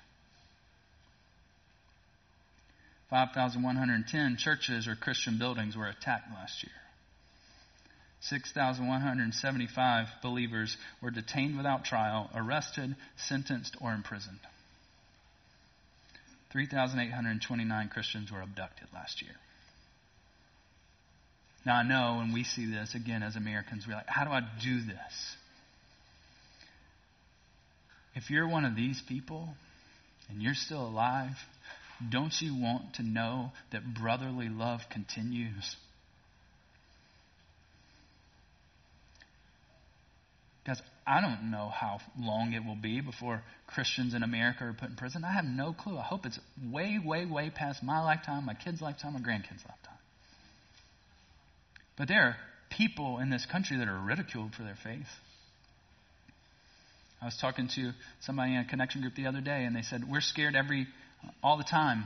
[3.08, 6.72] 5,110 churches or Christian buildings were attacked last year.
[8.20, 14.38] 6,175 believers were detained without trial, arrested, sentenced, or imprisoned.
[16.52, 19.32] 3,829 Christians were abducted last year.
[21.64, 24.40] Now, I know when we see this, again, as Americans, we're like, how do I
[24.62, 25.36] do this?
[28.14, 29.54] If you're one of these people
[30.28, 31.36] and you're still alive,
[32.08, 35.76] don't you want to know that brotherly love continues?
[40.64, 44.90] Because I don't know how long it will be before Christians in America are put
[44.90, 45.24] in prison.
[45.24, 45.98] I have no clue.
[45.98, 46.38] I hope it's
[46.70, 49.98] way, way, way past my lifetime, my kids' lifetime, my grandkids' lifetime.
[51.98, 52.36] But there are
[52.70, 55.08] people in this country that are ridiculed for their faith.
[57.20, 60.08] I was talking to somebody in a connection group the other day, and they said,
[60.08, 60.86] We're scared every
[61.42, 62.04] all the time.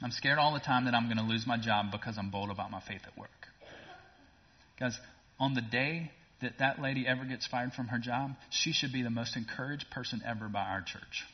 [0.00, 2.50] I'm scared all the time that I'm going to lose my job because I'm bold
[2.50, 3.30] about my faith at work.
[4.76, 4.96] Because
[5.40, 9.02] on the day that that lady ever gets fired from her job, she should be
[9.02, 11.24] the most encouraged person ever by our church.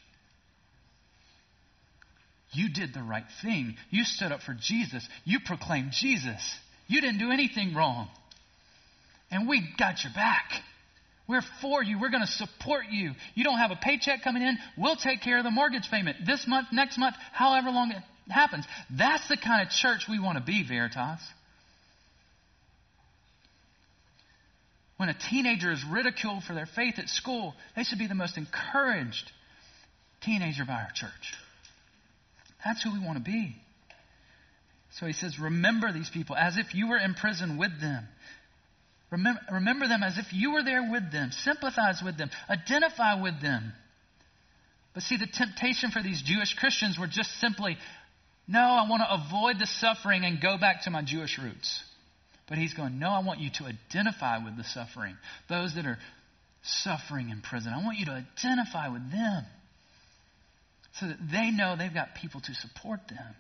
[2.53, 3.77] You did the right thing.
[3.91, 5.07] You stood up for Jesus.
[5.25, 6.57] You proclaimed Jesus.
[6.87, 8.09] You didn't do anything wrong.
[9.31, 10.51] And we got your back.
[11.29, 12.01] We're for you.
[12.01, 13.13] We're going to support you.
[13.35, 14.57] You don't have a paycheck coming in.
[14.79, 18.65] We'll take care of the mortgage payment this month, next month, however long it happens.
[18.91, 21.21] That's the kind of church we want to be, Veritas.
[24.99, 28.37] When a teenager is ridiculed for their faith at school, they should be the most
[28.37, 29.33] encouraged
[30.21, 31.35] teenager by our church.
[32.65, 33.57] That's who we want to be.
[34.99, 38.07] So he says, Remember these people as if you were in prison with them
[39.11, 41.31] Remember, remember them as if you were there with them.
[41.33, 42.31] Sympathize with them.
[42.49, 43.73] Identify with them.
[44.93, 47.79] But see, the temptation for these Jewish Christians were just simply,
[48.47, 51.83] no, I want to avoid the suffering and go back to my Jewish roots.
[52.49, 55.17] But he's going, no, I want you to identify with the suffering.
[55.49, 55.99] Those that are
[56.63, 59.45] suffering in prison, I want you to identify with them
[60.99, 63.35] so that they know they've got people to support them.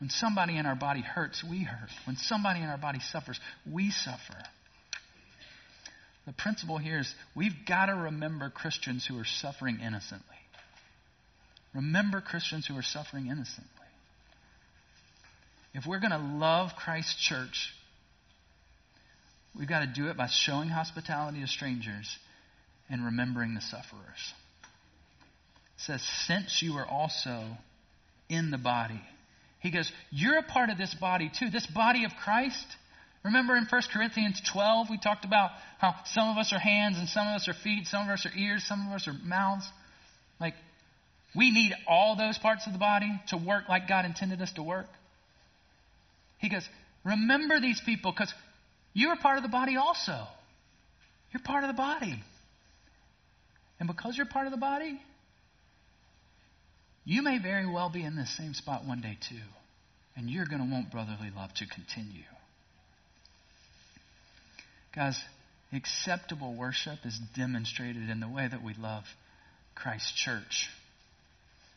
[0.00, 1.88] When somebody in our body hurts, we hurt.
[2.04, 4.42] When somebody in our body suffers, we suffer.
[6.26, 10.26] The principle here is we've got to remember Christians who are suffering innocently.
[11.74, 13.70] Remember Christians who are suffering innocently.
[15.76, 17.70] If we're going to love Christ's church,
[19.54, 22.18] we've got to do it by showing hospitality to strangers
[22.88, 24.32] and remembering the sufferers.
[25.76, 27.44] It says, Since you are also
[28.30, 29.02] in the body,
[29.60, 32.66] he goes, You're a part of this body too, this body of Christ.
[33.22, 37.06] Remember in 1 Corinthians 12, we talked about how some of us are hands and
[37.06, 39.68] some of us are feet, some of us are ears, some of us are mouths.
[40.40, 40.54] Like,
[41.34, 44.62] we need all those parts of the body to work like God intended us to
[44.62, 44.86] work.
[46.38, 46.68] He goes,
[47.04, 48.32] Remember these people because
[48.92, 50.26] you're part of the body also.
[51.32, 52.22] You're part of the body.
[53.78, 55.00] And because you're part of the body,
[57.04, 59.36] you may very well be in the same spot one day too,
[60.16, 62.24] and you're going to want brotherly love to continue.
[64.94, 65.16] Guys,
[65.72, 69.04] acceptable worship is demonstrated in the way that we love
[69.74, 70.70] Christ's church.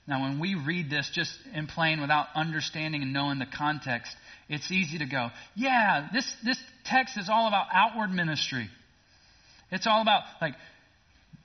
[0.09, 4.11] Now, when we read this just in plain without understanding and knowing the context,
[4.49, 8.67] it's easy to go, yeah, this, this text is all about outward ministry.
[9.71, 10.55] It's all about, like,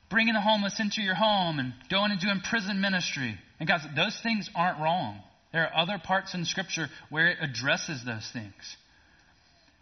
[0.09, 3.39] bringing the homeless into your home and going and doing prison ministry.
[3.61, 5.21] And guys, those things aren't wrong.
[5.53, 8.77] There are other parts in Scripture where it addresses those things.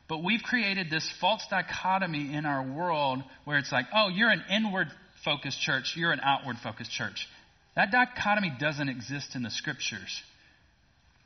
[0.09, 4.43] But we've created this false dichotomy in our world where it's like, oh, you're an
[4.51, 4.89] inward
[5.25, 7.29] focused church, you're an outward focused church.
[7.75, 10.23] That dichotomy doesn't exist in the Scriptures.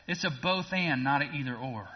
[0.07, 1.89] It's a both and, not an either or.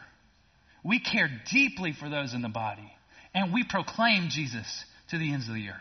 [0.83, 2.91] We care deeply for those in the body,
[3.35, 5.77] and we proclaim Jesus to the ends of the earth.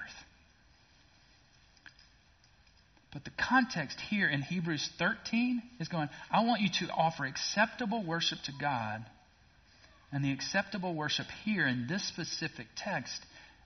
[3.11, 8.03] But the context here in Hebrews 13 is going, I want you to offer acceptable
[8.03, 9.03] worship to God.
[10.11, 13.19] And the acceptable worship here in this specific text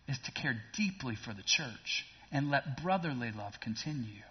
[0.07, 4.23] is to care deeply for the church and let brotherly love continue.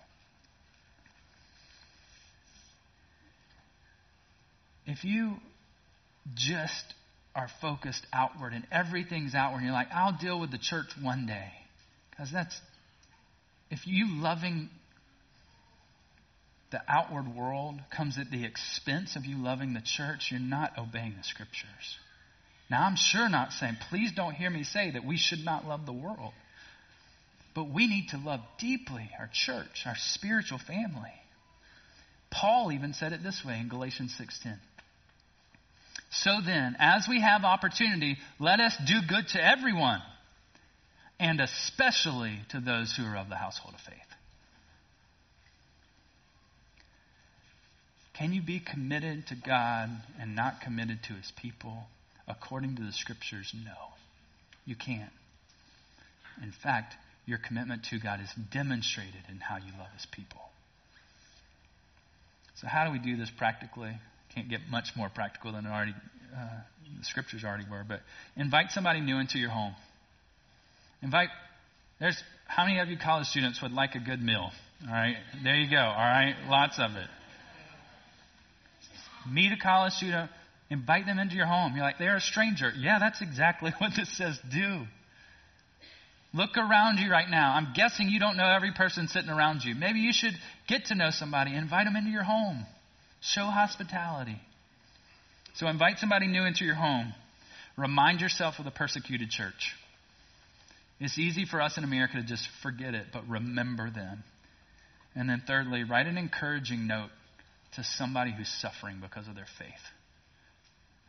[4.86, 5.36] If you
[6.34, 6.94] just
[7.34, 11.26] are focused outward and everything's outward, and you're like, I'll deal with the church one
[11.26, 11.50] day.
[12.10, 12.58] Because that's,
[13.70, 14.68] if you loving
[16.70, 21.14] the outward world comes at the expense of you loving the church, you're not obeying
[21.16, 21.98] the scriptures.
[22.70, 25.84] Now, I'm sure not saying, please don't hear me say that we should not love
[25.84, 26.32] the world.
[27.54, 31.12] But we need to love deeply our church, our spiritual family.
[32.30, 34.58] Paul even said it this way in Galatians 6:10.
[36.22, 40.00] So then, as we have opportunity, let us do good to everyone,
[41.18, 43.96] and especially to those who are of the household of faith.
[48.14, 51.86] Can you be committed to God and not committed to his people?
[52.28, 53.72] According to the scriptures, no.
[54.64, 55.10] You can't.
[56.40, 56.94] In fact,
[57.26, 60.40] your commitment to God is demonstrated in how you love his people.
[62.60, 63.98] So, how do we do this practically?
[64.34, 65.94] Can't get much more practical than already
[66.34, 66.60] uh,
[66.98, 68.00] the scriptures already were, but
[68.36, 69.74] invite somebody new into your home.
[71.02, 71.28] Invite.
[72.00, 74.50] There's how many of you college students would like a good meal?
[74.86, 75.78] All right, there you go.
[75.78, 77.08] All right, lots of it.
[79.30, 80.30] Meet a college student,
[80.70, 81.74] invite them into your home.
[81.76, 82.72] You're like, they're a stranger.
[82.76, 84.38] Yeah, that's exactly what this says.
[84.50, 84.84] Do.
[86.34, 87.54] Look around you right now.
[87.54, 89.74] I'm guessing you don't know every person sitting around you.
[89.74, 90.32] Maybe you should
[90.66, 92.64] get to know somebody, invite them into your home.
[93.22, 94.40] Show hospitality.
[95.54, 97.14] So invite somebody new into your home.
[97.76, 99.74] Remind yourself of the persecuted church.
[101.00, 104.24] It's easy for us in America to just forget it, but remember them.
[105.14, 107.10] And then, thirdly, write an encouraging note
[107.74, 109.70] to somebody who's suffering because of their faith.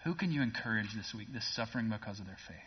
[0.03, 2.57] Who can you encourage this week that's suffering because of their faith?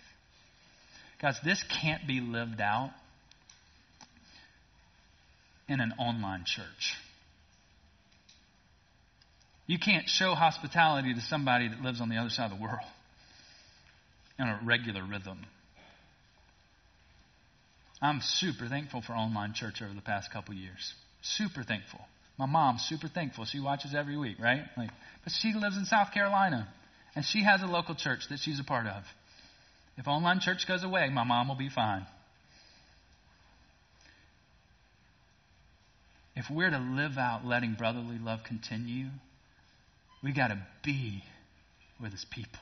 [1.21, 2.91] Guys, this can't be lived out
[5.69, 6.97] in an online church.
[9.67, 12.87] You can't show hospitality to somebody that lives on the other side of the world
[14.39, 15.45] in a regular rhythm.
[18.01, 20.95] I'm super thankful for online church over the past couple years.
[21.23, 22.01] Super thankful.
[22.39, 23.47] My mom's super thankful.
[23.47, 24.63] She watches every week, right?
[24.77, 24.91] Like,
[25.25, 26.69] but she lives in South Carolina,
[27.15, 29.03] and she has a local church that she's a part of.
[29.97, 32.07] If online church goes away, my mom will be fine.
[36.37, 39.07] If we're to live out letting brotherly love continue,
[40.23, 41.23] we got to be
[42.01, 42.61] with his people.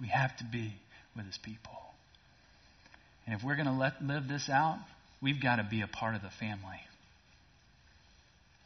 [0.00, 0.74] We have to be
[1.16, 1.72] with his people.
[3.26, 4.78] And if we're going to let live this out,
[5.22, 6.80] we've got to be a part of the family.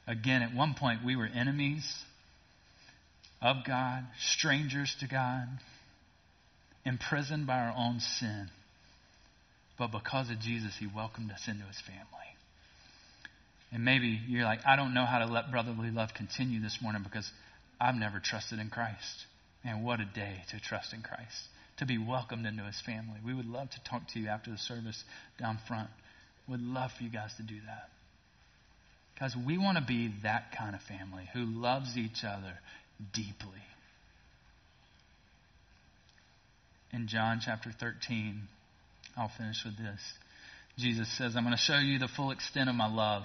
[0.06, 1.84] Again, at one point, we were enemies
[3.40, 5.46] of God, strangers to God,
[6.84, 8.48] imprisoned by our own sin.
[9.78, 12.04] But because of Jesus, He welcomed us into His family.
[13.70, 17.02] And maybe you're like, I don't know how to let brotherly love continue this morning
[17.02, 17.30] because
[17.80, 19.26] I've never trusted in Christ.
[19.64, 21.48] And what a day to trust in Christ,
[21.78, 23.18] to be welcomed into His family.
[23.24, 25.02] We would love to talk to you after the service
[25.38, 25.90] down front.
[26.48, 27.88] Would love for you guys to do that.
[29.18, 32.54] Guys, we want to be that kind of family who loves each other
[33.12, 33.62] deeply.
[36.92, 38.42] In John chapter 13,
[39.16, 40.00] I'll finish with this.
[40.78, 43.24] Jesus says, I'm going to show you the full extent of my love.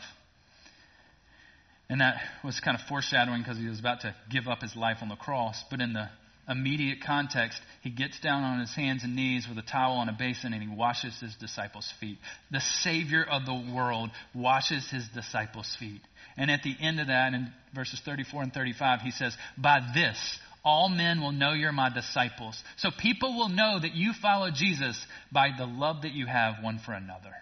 [1.89, 4.97] And that was kind of foreshadowing because he was about to give up his life
[5.01, 5.63] on the cross.
[5.69, 6.09] But in the
[6.47, 10.13] immediate context, he gets down on his hands and knees with a towel and a
[10.13, 12.17] basin and he washes his disciples' feet.
[12.51, 16.01] The Savior of the world washes his disciples' feet.
[16.37, 20.17] And at the end of that, in verses 34 and 35, he says, By this,
[20.65, 22.61] all men will know you're my disciples.
[22.77, 26.79] So people will know that you follow Jesus by the love that you have one
[26.79, 27.33] for another.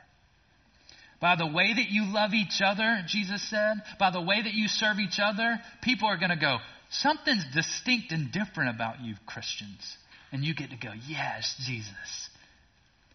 [1.21, 4.67] By the way that you love each other, Jesus said, by the way that you
[4.67, 6.57] serve each other, people are going to go,
[6.91, 9.97] Something's distinct and different about you, Christians.
[10.33, 12.29] And you get to go, yes, Jesus,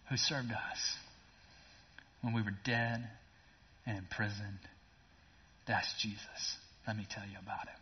[0.09, 0.97] who served us
[2.23, 3.07] when we were dead
[3.87, 4.59] and imprisoned.
[5.69, 6.57] That's Jesus.
[6.87, 7.77] Let me tell you about him.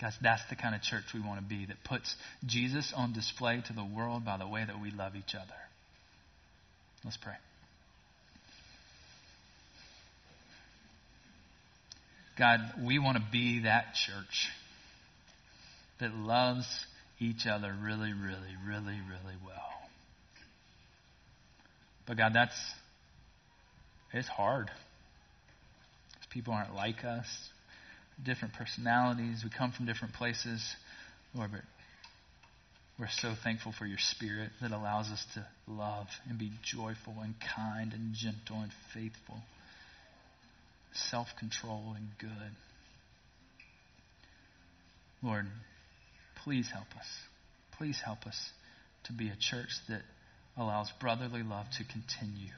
[0.00, 3.62] Guys, that's the kind of church we want to be that puts Jesus on display
[3.68, 5.54] to the world by the way that we love each other.
[7.04, 7.34] Let's pray.
[12.38, 14.48] God, we want to be that church
[16.00, 16.66] that loves
[17.18, 19.72] each other really, really, really, really well.
[22.06, 22.56] But God, that's
[24.12, 24.70] it's hard.
[26.30, 27.26] People aren't like us,
[28.22, 29.42] different personalities.
[29.44, 30.62] We come from different places.
[31.34, 31.60] Lord, but
[32.98, 37.34] we're so thankful for your spirit that allows us to love and be joyful and
[37.56, 39.42] kind and gentle and faithful
[40.94, 42.56] self control and good.
[45.22, 45.46] Lord,
[46.44, 47.06] please help us.
[47.78, 48.50] Please help us
[49.04, 50.02] to be a church that
[50.56, 52.52] allows brotherly love to continue.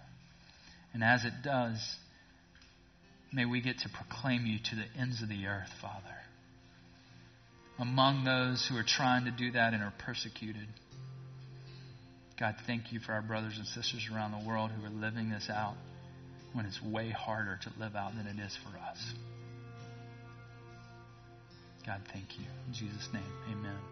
[0.92, 1.78] And as it does,
[3.32, 6.16] may we get to proclaim you to the ends of the earth, Father.
[7.78, 10.68] Among those who are trying to do that and are persecuted.
[12.38, 15.48] God, thank you for our brothers and sisters around the world who are living this
[15.50, 15.74] out
[16.54, 19.14] when it's way harder to live out than it is for us.
[21.84, 22.46] God, thank you.
[22.66, 23.84] In Jesus' name, amen.